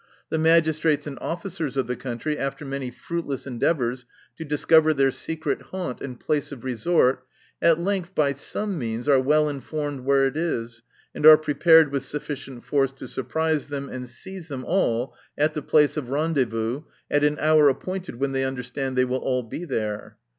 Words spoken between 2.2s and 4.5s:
after many fruitless endeavors to